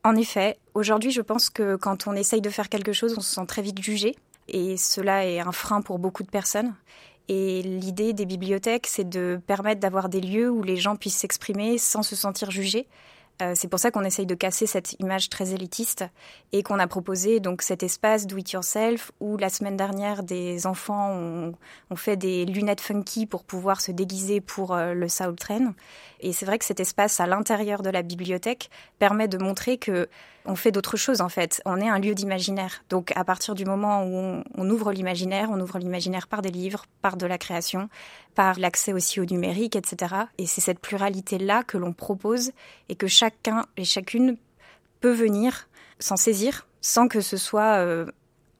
en 0.03 0.15
effet, 0.15 0.57
aujourd'hui, 0.73 1.11
je 1.11 1.21
pense 1.21 1.49
que 1.49 1.75
quand 1.75 2.07
on 2.07 2.13
essaye 2.13 2.41
de 2.41 2.49
faire 2.49 2.69
quelque 2.69 2.93
chose, 2.93 3.15
on 3.17 3.21
se 3.21 3.35
sent 3.35 3.45
très 3.47 3.61
vite 3.61 3.81
jugé. 3.81 4.15
Et 4.47 4.77
cela 4.77 5.25
est 5.25 5.39
un 5.39 5.51
frein 5.51 5.81
pour 5.81 5.99
beaucoup 5.99 6.23
de 6.23 6.29
personnes. 6.29 6.73
Et 7.27 7.61
l'idée 7.61 8.13
des 8.13 8.25
bibliothèques, 8.25 8.87
c'est 8.87 9.07
de 9.07 9.39
permettre 9.45 9.79
d'avoir 9.79 10.09
des 10.09 10.21
lieux 10.21 10.49
où 10.49 10.63
les 10.63 10.77
gens 10.77 10.95
puissent 10.95 11.17
s'exprimer 11.17 11.77
sans 11.77 12.01
se 12.01 12.15
sentir 12.15 12.49
jugés. 12.49 12.87
Euh, 13.41 13.53
c'est 13.55 13.69
pour 13.69 13.79
ça 13.79 13.89
qu'on 13.89 14.03
essaye 14.03 14.25
de 14.25 14.35
casser 14.35 14.65
cette 14.65 14.99
image 14.99 15.29
très 15.29 15.53
élitiste 15.53 16.03
et 16.51 16.61
qu'on 16.61 16.77
a 16.77 16.87
proposé 16.87 17.39
donc 17.39 17.61
cet 17.61 17.83
espace 17.83 18.27
do 18.27 18.35
it 18.37 18.51
yourself 18.51 19.11
où 19.21 19.37
la 19.37 19.49
semaine 19.49 19.77
dernière 19.77 20.23
des 20.23 20.67
enfants 20.67 21.11
ont, 21.11 21.55
fait 21.95 22.17
des 22.17 22.45
lunettes 22.45 22.81
funky 22.81 23.25
pour 23.25 23.43
pouvoir 23.43 23.81
se 23.81 23.91
déguiser 23.91 24.41
pour 24.41 24.73
euh, 24.73 24.93
le 24.93 25.07
Soul 25.07 25.35
Train. 25.35 25.73
Et 26.19 26.33
c'est 26.33 26.45
vrai 26.45 26.59
que 26.59 26.65
cet 26.65 26.79
espace 26.79 27.19
à 27.19 27.27
l'intérieur 27.27 27.81
de 27.81 27.89
la 27.89 28.01
bibliothèque 28.01 28.69
permet 28.99 29.27
de 29.27 29.37
montrer 29.37 29.77
que 29.77 30.09
on 30.45 30.55
fait 30.55 30.71
d'autres 30.71 30.97
choses 30.97 31.21
en 31.21 31.29
fait. 31.29 31.61
On 31.65 31.77
est 31.77 31.87
un 31.87 31.99
lieu 31.99 32.15
d'imaginaire. 32.15 32.83
Donc 32.89 33.11
à 33.15 33.23
partir 33.23 33.55
du 33.55 33.65
moment 33.65 34.03
où 34.03 34.43
on, 34.57 34.69
ouvre 34.69 34.91
l'imaginaire, 34.91 35.49
on 35.51 35.59
ouvre 35.59 35.79
l'imaginaire 35.79 36.27
par 36.27 36.41
des 36.41 36.51
livres, 36.51 36.85
par 37.01 37.17
de 37.17 37.25
la 37.25 37.37
création, 37.37 37.89
par 38.35 38.59
l'accès 38.59 38.93
aussi 38.93 39.19
au 39.19 39.25
numérique, 39.25 39.75
etc. 39.75 40.15
Et 40.37 40.47
c'est 40.47 40.61
cette 40.61 40.79
pluralité-là 40.79 41.63
que 41.63 41.77
l'on 41.77 41.93
propose 41.93 42.51
et 42.89 42.95
que 42.95 43.07
chacun 43.29 43.65
et 43.77 43.85
chacune 43.85 44.37
peut 45.01 45.11
venir 45.11 45.67
s'en 45.99 46.17
saisir 46.17 46.67
sans 46.81 47.07
que 47.07 47.21
ce 47.21 47.37
soit 47.37 47.77
euh, 47.79 48.05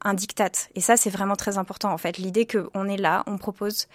un 0.04 0.14
diktat. 0.14 0.52
Et 0.76 0.82
ça, 0.82 0.98
c'est 0.98 1.10
vraiment 1.10 1.36
très 1.36 1.58
important 1.58 1.92
en 1.92 1.98
fait. 1.98 2.18
L'idée 2.18 2.46
qu'on 2.46 2.88
est 2.88 2.98
là, 2.98 3.24
on 3.28 3.38
propose, 3.38 3.88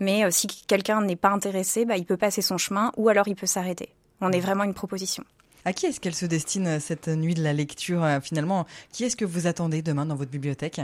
mais 0.00 0.24
euh, 0.24 0.30
si 0.30 0.46
quelqu'un 0.46 1.02
n'est 1.02 1.16
pas 1.16 1.30
intéressé, 1.30 1.84
bah, 1.84 1.96
il 1.96 2.04
peut 2.04 2.16
passer 2.16 2.42
son 2.42 2.58
chemin 2.58 2.92
ou 2.96 3.08
alors 3.08 3.28
il 3.28 3.36
peut 3.36 3.46
s'arrêter. 3.46 3.90
On 4.20 4.30
est 4.30 4.40
vraiment 4.40 4.64
une 4.64 4.74
proposition. 4.74 5.24
À 5.64 5.72
qui 5.72 5.86
est-ce 5.86 6.00
qu'elle 6.00 6.14
se 6.14 6.26
destine 6.26 6.66
euh, 6.66 6.80
cette 6.80 7.08
nuit 7.08 7.34
de 7.34 7.42
la 7.42 7.52
lecture 7.52 8.06
finalement? 8.22 8.66
Qui 8.92 9.04
est-ce 9.04 9.16
que 9.16 9.24
vous 9.24 9.46
attendez 9.46 9.82
demain 9.82 10.06
dans 10.06 10.16
votre 10.16 10.30
bibliothèque? 10.30 10.80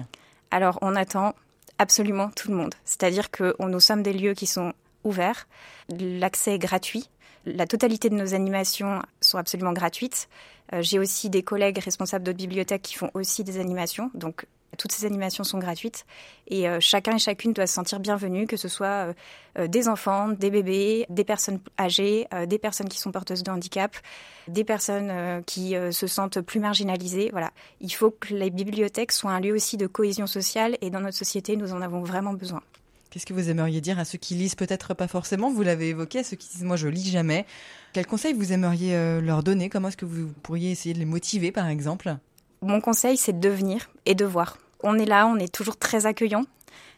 Alors 0.51 0.79
on 0.83 0.97
attend 0.97 1.35
absolument 1.79 2.31
tout 2.31 2.51
le 2.51 2.57
monde. 2.57 2.75
C'est-à-dire 2.85 3.31
que 3.31 3.55
nous 3.61 3.81
sommes 3.81 4.03
des 4.03 4.13
lieux 4.13 4.35
qui 4.35 4.47
sont 4.47 4.73
ouverts, 5.05 5.47
l'accès 5.89 6.55
est 6.55 6.59
gratuit, 6.59 7.09
la 7.57 7.67
totalité 7.67 8.11
de 8.11 8.15
nos 8.15 8.35
animations 8.35 9.03
sont 9.21 9.39
absolument 9.39 9.73
gratuites. 9.73 10.29
Euh, 10.73 10.83
j'ai 10.83 10.99
aussi 10.99 11.31
des 11.31 11.43
collègues 11.43 11.79
responsables 11.79 12.25
d'autres 12.25 12.39
bibliothèques 12.39 12.83
qui 12.83 12.95
font 12.95 13.11
aussi 13.15 13.45
des 13.45 13.59
animations, 13.59 14.11
donc 14.15 14.47
toutes 14.77 14.93
ces 14.93 15.07
animations 15.07 15.45
sont 15.45 15.59
gratuites 15.59 16.05
et 16.47 16.69
euh, 16.69 16.77
chacun 16.79 17.17
et 17.17 17.19
chacune 17.19 17.55
doit 17.55 17.67
se 17.67 17.73
sentir 17.73 18.01
bienvenu, 18.01 18.47
que 18.47 18.59
ce 18.59 18.69
soit 18.69 19.15
euh, 19.59 19.67
des 19.67 19.89
enfants, 19.89 20.29
des 20.29 20.51
bébés, 20.51 21.07
des 21.09 21.25
personnes 21.25 21.59
âgées, 21.81 22.27
des 22.47 22.59
personnes 22.59 22.89
qui 22.89 22.99
sont 22.99 23.11
porteuses 23.11 23.43
de 23.43 23.51
handicap, 23.51 23.97
des 24.47 24.65
personnes 24.65 25.43
qui 25.47 25.75
se 25.91 26.07
sentent 26.07 26.41
plus 26.41 26.61
marginalisées. 26.61 27.31
Voilà, 27.33 27.51
il 27.81 27.93
faut 27.93 28.11
que 28.11 28.35
les 28.35 28.51
bibliothèques 28.51 29.11
soient 29.11 29.33
un 29.33 29.41
lieu 29.41 29.53
aussi 29.53 29.77
de 29.77 29.89
cohésion 29.89 30.29
sociale 30.29 30.77
et 30.81 30.91
dans 30.91 31.01
notre 31.01 31.17
société, 31.17 31.57
nous 31.57 31.73
en 31.73 31.81
avons 31.81 32.03
vraiment 32.03 32.35
besoin. 32.35 32.63
Qu'est-ce 33.19 33.27
que 33.27 33.35
vous 33.35 33.51
aimeriez 33.51 33.81
dire 33.81 33.99
à 33.99 34.05
ceux 34.05 34.17
qui 34.17 34.37
lisent 34.37 34.55
peut-être 34.55 34.95
pas 34.95 35.09
forcément? 35.09 35.51
Vous 35.51 35.65
l'avez 35.65 35.89
évoqué, 35.89 36.21
à 36.21 36.23
ceux 36.23 36.37
qui 36.37 36.49
disent 36.51 36.63
moi 36.63 36.77
je 36.77 36.87
lis 36.87 37.11
jamais. 37.11 37.47
Quels 37.93 38.07
conseils 38.07 38.33
vous 38.33 38.53
aimeriez 38.53 39.21
leur 39.21 39.43
donner? 39.43 39.69
Comment 39.69 39.89
est-ce 39.89 39.97
que 39.97 40.05
vous 40.05 40.29
pourriez 40.45 40.71
essayer 40.71 40.95
de 40.95 41.01
les 41.01 41.05
motiver 41.05 41.51
par 41.51 41.67
exemple? 41.67 42.15
Mon 42.63 42.81
conseil, 42.81 43.17
c'est 43.17 43.41
de 43.41 43.49
venir 43.49 43.91
et 44.07 44.15
de 44.15 44.25
voir. 44.25 44.59
On 44.85 44.97
est 45.01 45.05
là, 45.05 45.27
on 45.27 45.37
est 45.37 45.53
toujours 45.53 45.77
très 45.77 46.07
accueillant. 46.07 46.45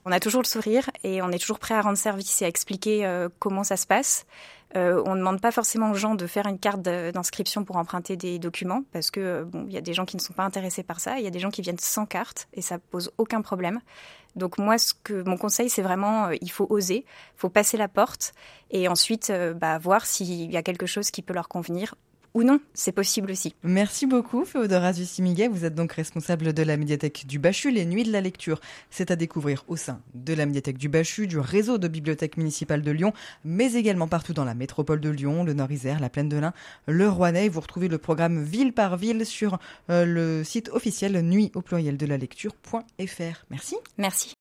On 0.04 0.12
a 0.12 0.20
toujours 0.20 0.42
le 0.42 0.46
sourire 0.46 0.90
et 1.04 1.22
on 1.22 1.30
est 1.30 1.38
toujours 1.38 1.58
prêt 1.58 1.75
à 1.75 1.82
rendre 1.82 1.99
service 1.99 2.40
et 2.42 2.44
à 2.44 2.49
expliquer 2.49 3.04
euh, 3.04 3.28
comment 3.38 3.64
ça 3.64 3.76
se 3.76 3.87
passe. 3.87 4.26
Euh, 4.76 5.02
on 5.04 5.14
ne 5.14 5.18
demande 5.18 5.40
pas 5.40 5.50
forcément 5.50 5.90
aux 5.90 5.94
gens 5.94 6.14
de 6.14 6.26
faire 6.26 6.46
une 6.46 6.58
carte 6.58 6.80
d'inscription 6.80 7.64
pour 7.64 7.76
emprunter 7.76 8.16
des 8.16 8.38
documents 8.38 8.82
parce 8.92 9.10
que 9.10 9.20
euh, 9.20 9.44
bon, 9.44 9.64
il 9.66 9.75
y 9.75 9.76
a 9.76 9.80
des 9.80 9.94
gens 9.94 10.04
qui 10.04 10.16
ne 10.16 10.20
sont 10.20 10.32
pas 10.32 10.44
intéressés 10.44 10.82
par 10.82 11.00
ça. 11.00 11.18
Il 11.18 11.25
y 11.25 11.26
a 11.26 11.30
des 11.30 11.40
gens 11.40 11.50
qui 11.50 11.60
viennent 11.60 11.78
sans 11.78 12.06
carte 12.06 12.49
et 12.54 12.62
ça 12.62 12.78
pose 12.78 13.10
aucun 13.18 13.42
problème. 13.42 13.80
Donc 14.37 14.58
moi, 14.58 14.78
ce 14.78 14.94
que 14.94 15.22
mon 15.28 15.37
conseil, 15.37 15.68
c'est 15.68 15.82
vraiment, 15.82 16.30
il 16.30 16.50
faut 16.52 16.66
oser, 16.70 17.04
faut 17.37 17.49
passer 17.49 17.76
la 17.76 17.88
porte 17.88 18.32
et 18.70 18.87
ensuite 18.87 19.32
bah, 19.56 19.76
voir 19.78 20.06
s'il 20.06 20.52
y 20.52 20.56
a 20.56 20.62
quelque 20.62 20.87
chose 20.87 21.10
qui 21.10 21.20
peut 21.20 21.34
leur 21.34 21.49
convenir 21.49 21.96
ou 22.34 22.42
non, 22.44 22.60
c'est 22.75 22.92
possible 22.92 23.30
aussi. 23.30 23.54
Merci 23.62 24.06
beaucoup, 24.06 24.44
Féodora 24.44 24.92
Zussimiguet. 24.92 25.49
Vous 25.49 25.64
êtes 25.64 25.75
donc 25.75 25.92
responsable 25.92 26.52
de 26.52 26.62
la 26.62 26.76
médiathèque 26.76 27.26
du 27.26 27.38
Bachu. 27.38 27.70
Les 27.70 27.84
Nuits 27.84 28.04
de 28.04 28.12
la 28.12 28.20
Lecture, 28.20 28.60
c'est 28.90 29.10
à 29.10 29.16
découvrir 29.16 29.64
au 29.68 29.76
sein 29.76 30.00
de 30.14 30.34
la 30.34 30.46
médiathèque 30.46 30.78
du 30.78 30.88
Bachu, 30.88 31.26
du 31.26 31.38
réseau 31.38 31.78
de 31.78 31.88
bibliothèques 31.88 32.37
municipales 32.37 32.82
de 32.82 32.90
Lyon, 32.90 33.12
mais 33.44 33.75
également 33.75 34.08
partout 34.08 34.32
dans 34.32 34.44
la 34.44 34.54
métropole 34.54 35.00
de 35.00 35.10
Lyon, 35.10 35.44
le 35.44 35.54
Nord-Isère, 35.54 36.00
la 36.00 36.08
Plaine 36.08 36.28
de 36.28 36.37
l'Ain, 36.37 36.52
le 36.87 37.08
Rouennais. 37.08 37.49
Vous 37.49 37.60
retrouvez 37.60 37.88
le 37.88 37.99
programme 37.99 38.42
ville 38.42 38.72
par 38.72 38.96
ville 38.96 39.26
sur 39.26 39.58
euh, 39.90 40.04
le 40.04 40.44
site 40.44 40.68
officiel 40.70 41.20
nuit 41.22 41.50
au 41.54 41.62
pluriel 41.62 41.96
de 41.96 42.06
la 42.06 42.16
lecture.fr. 42.16 43.44
Merci. 43.50 43.76
Merci. 43.99 44.37